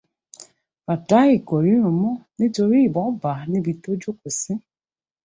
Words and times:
Fàtáì 0.85 1.33
kò 1.47 1.55
ríràn 1.65 1.95
mọ, 2.01 2.11
títorí 2.35 2.77
ìbọn 2.87 3.07
bàá 3.21 3.41
níbí 3.51 3.71
tó 3.81 3.91
jókòó 4.01 4.29
sí 4.39 4.53